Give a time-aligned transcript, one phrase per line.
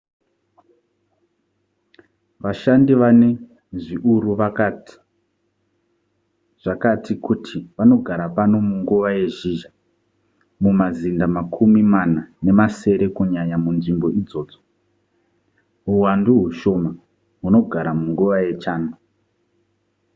[2.43, 3.29] vashandi vane
[3.83, 4.31] zviuru
[6.63, 9.69] zvakati kuti vanogara pano munguva yezhizha
[10.63, 14.57] mumazinda makumi mana nemasere kunyanya munzvimbo idzodzo
[15.85, 16.89] huwandu hushoma
[17.41, 18.95] hunogara munguva yechando